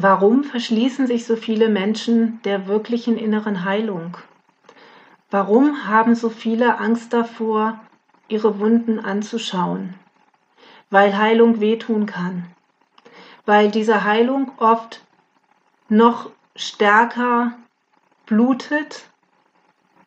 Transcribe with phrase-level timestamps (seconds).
[0.00, 4.16] Warum verschließen sich so viele Menschen der wirklichen inneren Heilung?
[5.28, 7.80] Warum haben so viele Angst davor,
[8.28, 9.94] ihre Wunden anzuschauen?
[10.88, 12.46] Weil Heilung wehtun kann.
[13.44, 15.04] Weil diese Heilung oft
[15.88, 17.54] noch stärker
[18.24, 19.02] blutet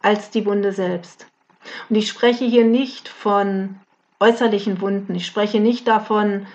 [0.01, 1.27] als die Wunde selbst.
[1.89, 3.75] Und ich spreche hier nicht von
[4.21, 5.15] äußerlichen Wunden.
[5.15, 6.47] Ich spreche nicht davon,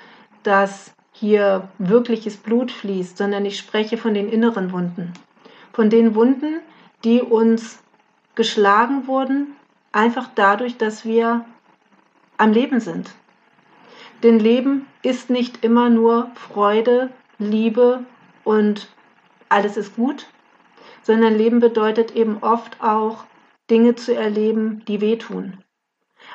[0.43, 5.15] dass hier wirkliches Blut fließt, sondern ich spreche von den inneren Wunden.
[5.73, 6.61] Von den Wunden,
[7.05, 7.83] die uns
[8.34, 9.56] geschlagen wurden,
[9.92, 11.47] einfach dadurch, dass wir
[12.37, 13.15] am Leben sind.
[14.23, 18.05] Denn Leben ist nicht immer nur Freude, Liebe
[18.45, 18.89] und
[19.48, 20.27] alles ist gut,
[21.03, 23.25] sondern Leben bedeutet eben oft auch
[23.70, 25.64] Dinge zu erleben, die wehtun.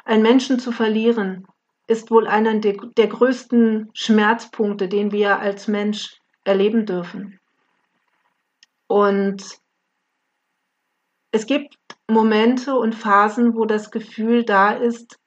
[0.05, 1.45] Ein Menschen zu verlieren
[1.91, 7.39] ist wohl einer der, der größten Schmerzpunkte, den wir als Mensch erleben dürfen.
[8.87, 9.59] Und
[11.31, 15.19] es gibt Momente und Phasen, wo das Gefühl da ist,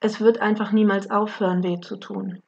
[0.00, 2.42] es wird einfach niemals aufhören, weh zu tun.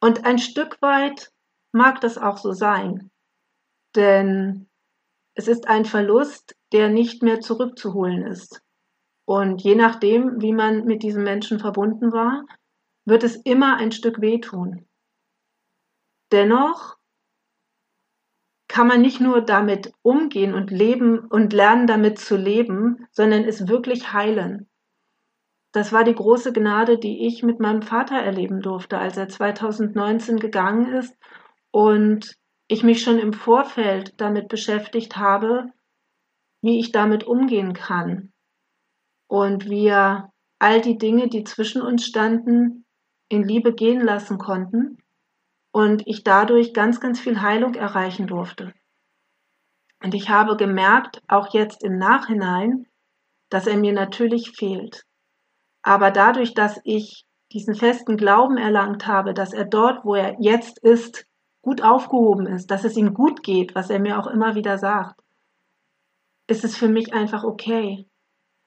[0.00, 1.32] Und ein Stück weit
[1.72, 3.10] mag das auch so sein,
[3.94, 4.68] denn
[5.34, 8.62] es ist ein Verlust, der nicht mehr zurückzuholen ist.
[9.26, 12.46] Und je nachdem, wie man mit diesem Menschen verbunden war,
[13.04, 14.86] wird es immer ein Stück wehtun.
[16.30, 16.96] Dennoch
[18.68, 23.68] kann man nicht nur damit umgehen und leben und lernen damit zu leben, sondern es
[23.68, 24.68] wirklich heilen.
[25.72, 30.38] Das war die große Gnade, die ich mit meinem Vater erleben durfte, als er 2019
[30.38, 31.16] gegangen ist
[31.72, 32.36] und
[32.68, 35.66] ich mich schon im Vorfeld damit beschäftigt habe,
[36.62, 38.32] wie ich damit umgehen kann
[39.28, 42.84] und wir all die Dinge, die zwischen uns standen,
[43.28, 44.98] in Liebe gehen lassen konnten
[45.72, 48.72] und ich dadurch ganz, ganz viel Heilung erreichen durfte.
[50.02, 52.86] Und ich habe gemerkt, auch jetzt im Nachhinein,
[53.50, 55.04] dass er mir natürlich fehlt.
[55.82, 60.78] Aber dadurch, dass ich diesen festen Glauben erlangt habe, dass er dort, wo er jetzt
[60.78, 61.26] ist,
[61.62, 65.20] gut aufgehoben ist, dass es ihm gut geht, was er mir auch immer wieder sagt,
[66.48, 68.08] ist es für mich einfach okay.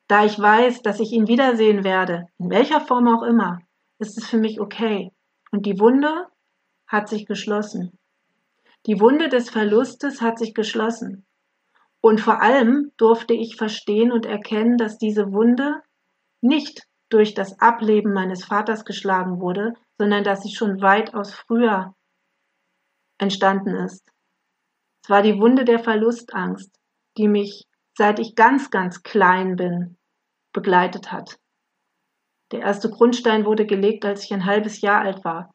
[0.10, 3.60] Da ich weiß, dass ich ihn wiedersehen werde, in welcher Form auch immer,
[4.00, 5.12] ist es für mich okay.
[5.52, 6.26] Und die Wunde
[6.88, 8.00] hat sich geschlossen.
[8.88, 11.28] Die Wunde des Verlustes hat sich geschlossen.
[12.02, 15.84] Und vor allem durfte ich verstehen und erkennen, dass diese Wunde
[16.42, 21.94] nicht durch das Ableben meines Vaters geschlagen wurde, sondern dass sie schon weitaus früher
[23.20, 24.10] entstanden ist.
[25.04, 26.72] Es war die Wunde der Verlustangst,
[27.18, 29.98] die mich, seit ich ganz, ganz klein bin,
[30.54, 31.40] begleitet hat.
[32.52, 35.54] Der erste Grundstein wurde gelegt, als ich ein halbes Jahr alt war.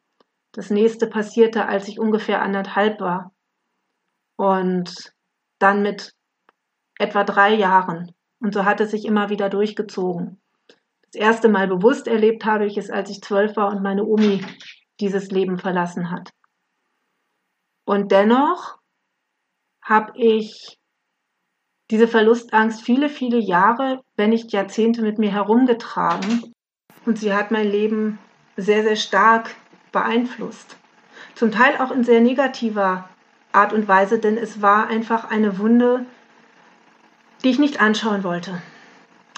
[0.53, 3.33] Das nächste passierte, als ich ungefähr anderthalb war.
[4.37, 5.13] Und
[5.59, 6.13] dann mit
[6.97, 8.13] etwa drei Jahren.
[8.39, 10.41] Und so hat es sich immer wieder durchgezogen.
[11.11, 14.45] Das erste Mal bewusst erlebt habe ich es, als ich zwölf war und meine Omi
[14.99, 16.31] dieses Leben verlassen hat.
[17.85, 18.77] Und dennoch
[19.81, 20.79] habe ich
[21.91, 26.53] diese Verlustangst viele, viele Jahre, wenn nicht Jahrzehnte mit mir herumgetragen.
[27.05, 28.17] Und sie hat mein Leben
[28.57, 29.55] sehr, sehr stark
[29.91, 30.77] beeinflusst.
[31.35, 33.09] Zum Teil auch in sehr negativer
[33.51, 36.05] Art und Weise, denn es war einfach eine Wunde,
[37.43, 38.61] die ich nicht anschauen wollte.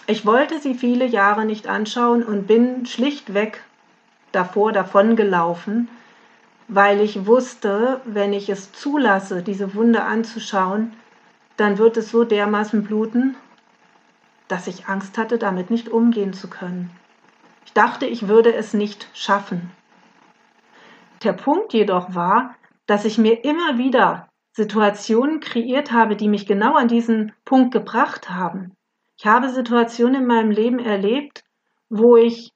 [0.08, 3.64] Ich wollte sie viele Jahre nicht anschauen und bin schlichtweg
[4.32, 5.90] davor davon gelaufen,
[6.68, 10.94] weil ich wusste, wenn ich es zulasse, diese Wunde anzuschauen,
[11.58, 13.36] dann wird es so dermaßen bluten,
[14.48, 16.92] dass ich Angst hatte, damit nicht umgehen zu können.
[17.66, 19.72] Ich dachte, ich würde es nicht schaffen.
[21.24, 26.76] Der Punkt jedoch war, dass ich mir immer wieder Situationen kreiert habe, die mich genau
[26.76, 28.76] an diesen Punkt gebracht haben.
[29.18, 31.44] Ich habe Situationen in meinem Leben erlebt,
[31.90, 32.54] wo ich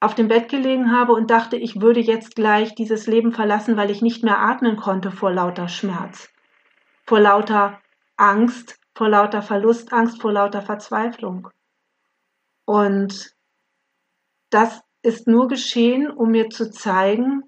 [0.00, 3.90] auf dem Bett gelegen habe und dachte, ich würde jetzt gleich dieses Leben verlassen, weil
[3.90, 6.30] ich nicht mehr atmen konnte vor lauter Schmerz,
[7.04, 7.80] vor lauter
[8.16, 11.48] Angst, vor lauter Verlustangst, vor lauter Verzweiflung.
[12.64, 13.34] Und
[14.50, 17.42] das ist nur geschehen, um mir zu zeigen,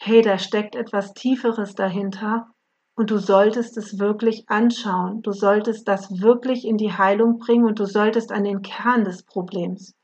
[0.00, 2.48] hey, da steckt etwas Tieferes dahinter
[2.94, 5.22] und du solltest es wirklich anschauen.
[5.22, 9.22] Du solltest das wirklich in die Heilung bringen und du solltest an den Kern des
[9.24, 9.94] Problems.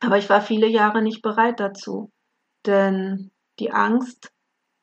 [0.00, 2.10] Aber ich war viele Jahre nicht bereit dazu,
[2.66, 4.32] denn die Angst,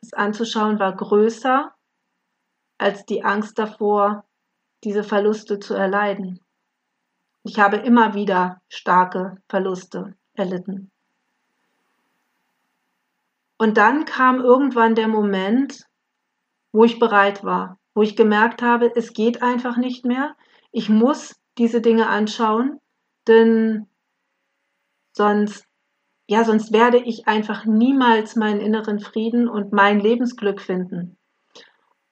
[0.01, 1.73] es anzuschauen, war größer
[2.81, 4.25] als die Angst davor,
[4.83, 6.39] diese Verluste zu erleiden.
[7.43, 10.91] Ich habe immer wieder starke Verluste erlitten.
[13.57, 15.85] Und dann kam irgendwann der Moment,
[16.71, 20.35] wo ich bereit war, wo ich gemerkt habe, es geht einfach nicht mehr.
[20.71, 22.79] Ich muss diese Dinge anschauen,
[23.27, 23.87] denn
[25.11, 25.67] sonst,
[26.27, 31.17] ja, sonst werde ich einfach niemals meinen inneren Frieden und mein Lebensglück finden.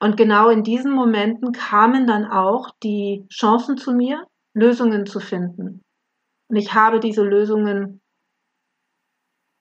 [0.01, 5.83] Und genau in diesen Momenten kamen dann auch die Chancen zu mir, Lösungen zu finden.
[6.47, 8.01] Und ich habe diese Lösungen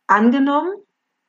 [0.06, 0.72] angenommen.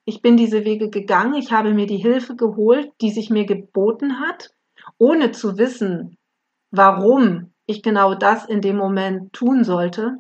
[0.06, 1.34] Ich bin diese Wege gegangen.
[1.34, 4.52] Ich habe mir die Hilfe geholt, die sich mir geboten hat,
[4.98, 6.18] ohne zu wissen,
[6.72, 10.18] warum ich genau das in dem Moment tun sollte,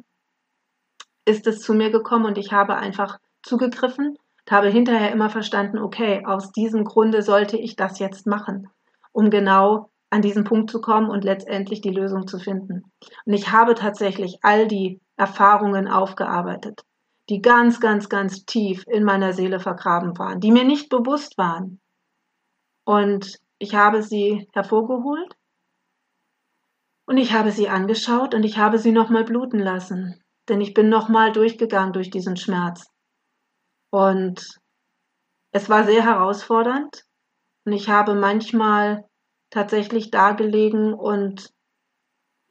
[1.25, 5.77] ist es zu mir gekommen und ich habe einfach zugegriffen und habe hinterher immer verstanden,
[5.77, 8.69] okay, aus diesem Grunde sollte ich das jetzt machen
[9.12, 12.92] um genau an diesen Punkt zu kommen und letztendlich die Lösung zu finden.
[13.26, 16.82] Und ich habe tatsächlich all die Erfahrungen aufgearbeitet,
[17.30, 21.80] die ganz, ganz, ganz tief in meiner Seele vergraben waren, die mir nicht bewusst waren.
[22.86, 25.36] Und ich habe sie hervorgeholt
[27.06, 30.90] und ich habe sie angeschaut und ich habe sie nochmal bluten lassen, denn ich bin
[30.90, 32.88] nochmal durchgegangen durch diesen Schmerz.
[33.92, 34.60] Und
[35.52, 37.04] es war sehr herausfordernd
[37.69, 39.07] und ich habe manchmal
[39.51, 41.54] tatsächlich da gelegen und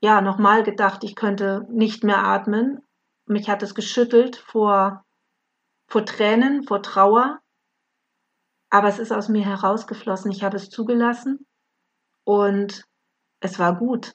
[0.01, 2.83] ja, nochmal gedacht, ich könnte nicht mehr atmen.
[3.27, 5.05] Mich hat es geschüttelt vor,
[5.89, 7.41] vor Tränen, vor Trauer.
[8.71, 10.31] Aber es ist aus mir herausgeflossen.
[10.31, 11.45] Ich habe es zugelassen
[12.23, 12.85] und
[13.41, 14.13] es war gut.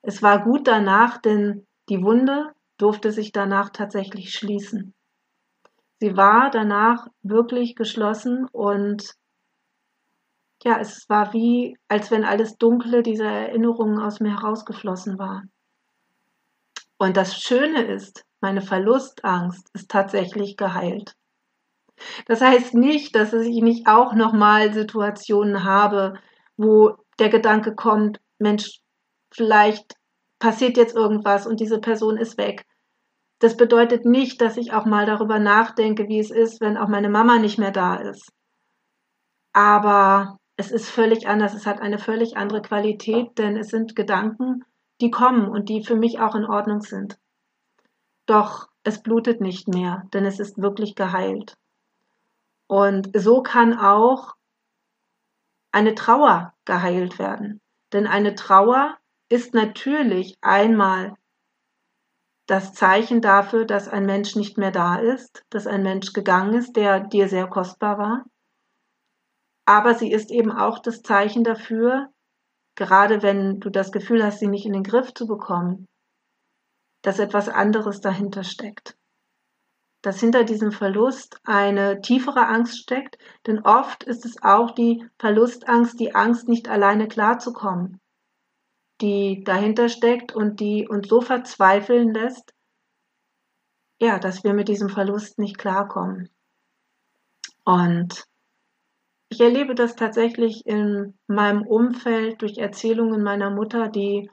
[0.00, 4.94] Es war gut danach, denn die Wunde durfte sich danach tatsächlich schließen.
[5.98, 9.18] Sie war danach wirklich geschlossen und
[10.62, 15.44] ja, es war wie, als wenn alles Dunkle dieser Erinnerungen aus mir herausgeflossen war.
[16.98, 21.14] Und das Schöne ist, meine Verlustangst ist tatsächlich geheilt.
[22.26, 26.14] Das heißt nicht, dass ich nicht auch nochmal Situationen habe,
[26.56, 28.80] wo der Gedanke kommt, Mensch,
[29.30, 29.94] vielleicht
[30.38, 32.66] passiert jetzt irgendwas und diese Person ist weg.
[33.38, 37.08] Das bedeutet nicht, dass ich auch mal darüber nachdenke, wie es ist, wenn auch meine
[37.08, 38.30] Mama nicht mehr da ist.
[39.52, 44.62] Aber es ist völlig anders, es hat eine völlig andere Qualität, denn es sind Gedanken,
[45.00, 47.18] die kommen und die für mich auch in Ordnung sind.
[48.26, 51.56] Doch es blutet nicht mehr, denn es ist wirklich geheilt.
[52.66, 54.34] Und so kann auch
[55.72, 57.62] eine Trauer geheilt werden.
[57.94, 58.98] Denn eine Trauer
[59.30, 61.14] ist natürlich einmal
[62.46, 66.76] das Zeichen dafür, dass ein Mensch nicht mehr da ist, dass ein Mensch gegangen ist,
[66.76, 68.24] der dir sehr kostbar war.
[69.70, 72.12] Aber sie ist eben auch das Zeichen dafür,
[72.74, 75.86] gerade wenn du das Gefühl hast, sie nicht in den Griff zu bekommen,
[77.02, 78.98] dass etwas anderes dahinter steckt.
[80.02, 86.00] Dass hinter diesem Verlust eine tiefere Angst steckt, denn oft ist es auch die Verlustangst,
[86.00, 88.00] die Angst, nicht alleine klarzukommen,
[89.00, 92.54] die dahinter steckt und die uns so verzweifeln lässt,
[94.00, 96.28] ja, dass wir mit diesem Verlust nicht klarkommen.
[97.64, 98.28] Und
[99.30, 104.28] ich erlebe das tatsächlich in meinem Umfeld durch Erzählungen meiner Mutter, die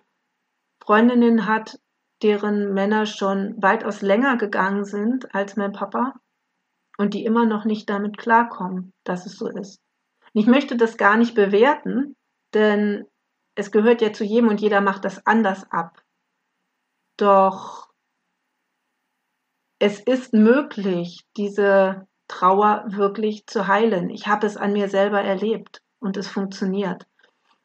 [0.84, 1.80] Freundinnen hat,
[2.24, 6.16] deren Männer schon weitaus länger gegangen sind als mein Papa
[6.98, 9.80] und die immer noch nicht damit klarkommen, dass es so ist.
[10.34, 12.16] Und ich möchte das gar nicht bewerten,
[12.56, 13.06] denn
[13.56, 16.02] es gehört ja zu jedem und jeder macht das anders ab.
[17.18, 17.88] Doch
[19.80, 24.10] es ist möglich, diese Trauer wirklich zu heilen.
[24.10, 27.06] Ich habe es an mir selber erlebt und es funktioniert.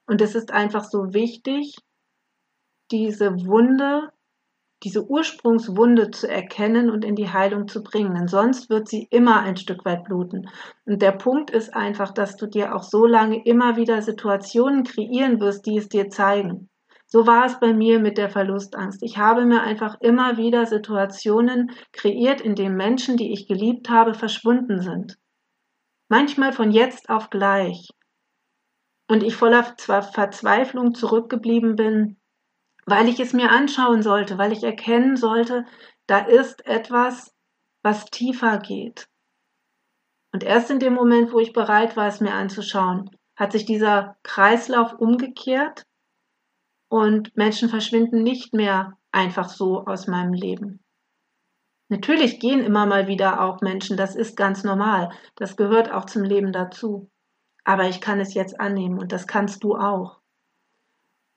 [0.06, 1.76] Und es ist einfach so wichtig,
[2.90, 4.10] diese Wunde,
[4.82, 8.14] diese Ursprungswunde zu erkennen und in die Heilung zu bringen.
[8.14, 10.48] Denn sonst wird sie immer ein Stück weit bluten.
[10.84, 15.40] Und der Punkt ist einfach, dass du dir auch so lange immer wieder Situationen kreieren
[15.40, 16.68] wirst, die es dir zeigen.
[17.12, 19.02] So war es bei mir mit der Verlustangst.
[19.02, 24.14] Ich habe mir einfach immer wieder Situationen kreiert, in denen Menschen, die ich geliebt habe,
[24.14, 25.18] verschwunden sind.
[26.08, 27.90] Manchmal von jetzt auf gleich.
[29.10, 32.18] Und ich voller Verzweiflung zurückgeblieben bin,
[32.86, 35.66] weil ich es mir anschauen sollte, weil ich erkennen sollte,
[36.06, 37.34] da ist etwas,
[37.82, 39.06] was tiefer geht.
[40.32, 44.16] Und erst in dem Moment, wo ich bereit war, es mir anzuschauen, hat sich dieser
[44.22, 45.84] Kreislauf umgekehrt
[46.92, 50.84] und Menschen verschwinden nicht mehr einfach so aus meinem Leben.
[51.88, 56.22] Natürlich gehen immer mal wieder auch Menschen, das ist ganz normal, das gehört auch zum
[56.22, 57.10] Leben dazu.
[57.64, 60.20] Aber ich kann es jetzt annehmen und das kannst du auch.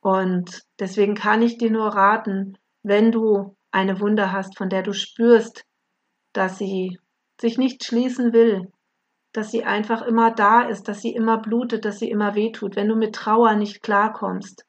[0.02, 4.92] Und deswegen kann ich dir nur raten, wenn du eine Wunde hast, von der du
[4.92, 5.64] spürst,
[6.34, 7.00] dass sie
[7.40, 8.74] sich nicht schließen will,
[9.32, 12.90] dass sie einfach immer da ist, dass sie immer blutet, dass sie immer wehtut, wenn
[12.90, 14.66] du mit Trauer nicht klarkommst,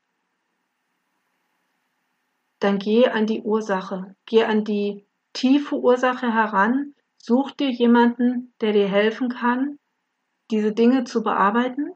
[2.67, 8.73] dann geh an die Ursache, geh an die tiefe Ursache heran, such dir jemanden, der
[8.73, 9.79] dir helfen kann,
[10.51, 11.93] diese Dinge zu bearbeiten,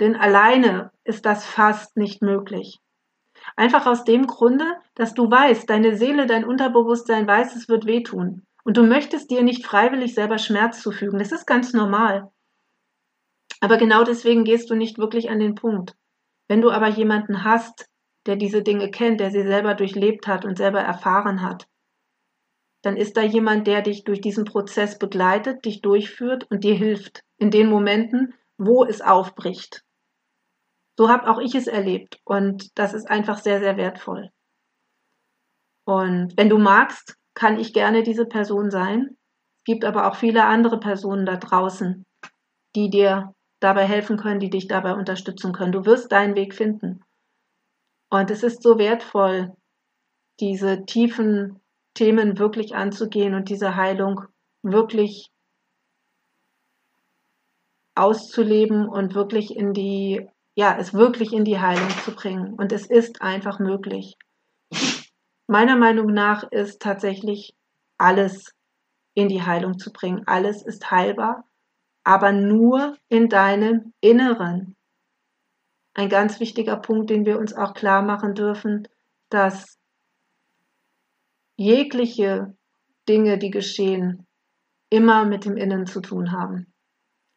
[0.00, 2.80] denn alleine ist das fast nicht möglich.
[3.54, 4.64] Einfach aus dem Grunde,
[4.96, 8.42] dass du weißt, deine Seele, dein Unterbewusstsein weiß, es wird wehtun.
[8.64, 11.20] Und du möchtest dir nicht freiwillig selber Schmerz zufügen.
[11.20, 12.32] Das ist ganz normal.
[13.60, 15.94] Aber genau deswegen gehst du nicht wirklich an den Punkt.
[16.48, 17.88] Wenn du aber jemanden hast,
[18.28, 21.66] der diese Dinge kennt, der sie selber durchlebt hat und selber erfahren hat,
[22.82, 27.24] dann ist da jemand, der dich durch diesen Prozess begleitet, dich durchführt und dir hilft
[27.38, 29.82] in den Momenten, wo es aufbricht.
[30.96, 34.30] So habe auch ich es erlebt und das ist einfach sehr, sehr wertvoll.
[35.86, 39.16] Und wenn du magst, kann ich gerne diese Person sein.
[39.56, 42.04] Es gibt aber auch viele andere Personen da draußen,
[42.76, 45.72] die dir dabei helfen können, die dich dabei unterstützen können.
[45.72, 47.00] Du wirst deinen Weg finden.
[48.10, 49.54] Und es ist so wertvoll,
[50.40, 51.60] diese tiefen
[51.94, 54.22] Themen wirklich anzugehen und diese Heilung
[54.62, 55.30] wirklich
[57.94, 62.54] auszuleben und wirklich in die ja, es wirklich in die Heilung zu bringen.
[62.54, 64.16] Und es ist einfach möglich.
[65.46, 67.54] Meiner Meinung nach ist tatsächlich
[67.96, 68.52] alles
[69.14, 70.24] in die Heilung zu bringen.
[70.26, 71.44] Alles ist heilbar,
[72.02, 74.74] aber nur in deinem Inneren.
[75.98, 78.86] Ein ganz wichtiger Punkt, den wir uns auch klar machen dürfen,
[79.30, 79.78] dass
[81.56, 82.56] jegliche
[83.08, 84.26] Dinge, die geschehen,
[84.90, 86.72] immer mit dem Innen zu tun haben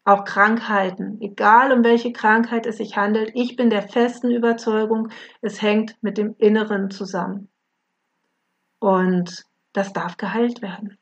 [0.04, 5.10] auch Krankheiten, egal um welche Krankheit es sich handelt, ich bin der festen Überzeugung,
[5.42, 7.50] es hängt mit dem Inneren zusammen.
[8.80, 10.98] Und das darf geheilt werden.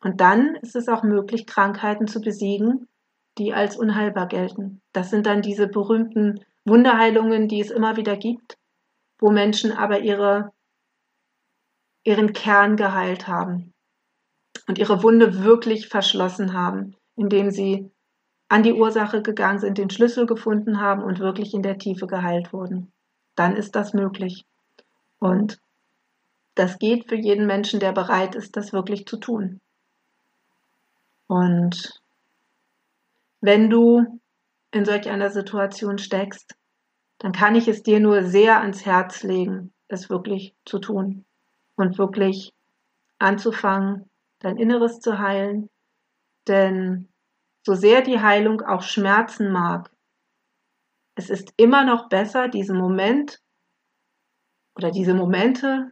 [0.00, 2.88] Und dann ist es auch möglich, Krankheiten zu besiegen,
[3.38, 4.80] die als unheilbar gelten.
[4.92, 8.58] Das sind dann diese berühmten Wunderheilungen, die es immer wieder gibt,
[9.18, 10.52] wo Menschen aber ihre,
[12.04, 13.72] ihren Kern geheilt haben
[14.66, 17.90] und ihre Wunde wirklich verschlossen haben indem sie
[18.48, 22.52] an die Ursache gegangen sind, den Schlüssel gefunden haben und wirklich in der Tiefe geheilt
[22.52, 22.92] wurden.
[23.34, 24.46] Dann ist das möglich.
[25.18, 25.58] Und
[26.54, 29.60] das geht für jeden Menschen, der bereit ist, das wirklich zu tun.
[31.26, 32.00] Und
[33.40, 34.20] wenn du
[34.72, 36.54] in solch einer Situation steckst,
[37.18, 41.24] dann kann ich es dir nur sehr ans Herz legen, es wirklich zu tun
[41.76, 42.52] und wirklich
[43.18, 44.08] anzufangen,
[44.40, 45.68] dein Inneres zu heilen,
[46.46, 47.08] denn
[47.66, 49.90] so sehr die Heilung auch schmerzen mag,
[51.18, 53.40] es ist immer noch besser, diesen Moment
[54.76, 55.90] oder diese Momente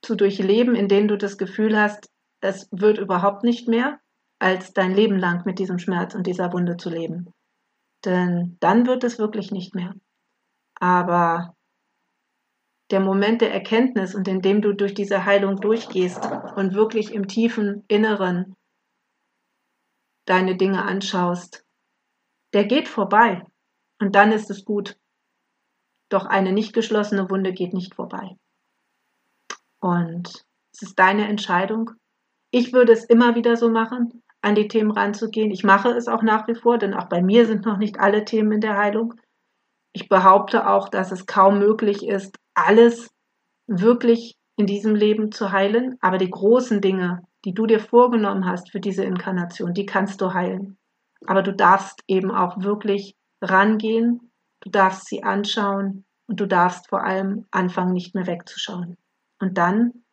[0.00, 2.08] zu durchleben, in denen du das Gefühl hast,
[2.40, 4.00] es wird überhaupt nicht mehr,
[4.38, 7.32] als dein Leben lang mit diesem Schmerz und dieser Wunde zu leben.
[8.04, 9.94] Denn dann wird es wirklich nicht mehr.
[10.78, 11.56] Aber
[12.90, 16.20] der Moment der Erkenntnis und in dem du durch diese Heilung durchgehst
[16.56, 18.54] und wirklich im tiefen Inneren
[20.26, 21.64] deine Dinge anschaust,
[22.52, 23.42] der geht vorbei
[24.00, 24.98] und dann ist es gut.
[26.08, 28.36] Doch eine nicht geschlossene Wunde geht nicht vorbei.
[29.80, 31.90] Und es ist deine Entscheidung.
[32.50, 35.50] Ich würde es immer wieder so machen, an die Themen ranzugehen.
[35.50, 38.24] Ich mache es auch nach wie vor, denn auch bei mir sind noch nicht alle
[38.24, 39.14] Themen in der Heilung.
[39.92, 43.10] Ich behaupte auch, dass es kaum möglich ist, alles
[43.66, 48.70] wirklich in diesem Leben zu heilen, aber die großen Dinge, die du dir vorgenommen hast
[48.70, 50.78] für diese Inkarnation, die kannst du heilen.
[51.26, 57.02] Aber du darfst eben auch wirklich rangehen, du darfst sie anschauen und du darfst vor
[57.02, 58.96] allem anfangen, nicht mehr wegzuschauen.
[59.40, 60.04] Und dann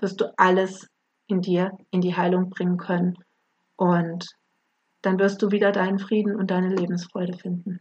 [0.00, 0.88] wirst du alles
[1.28, 3.16] in dir in die Heilung bringen können
[3.78, 4.26] und
[5.02, 7.80] dann wirst du wieder deinen Frieden und deine Lebensfreude finden.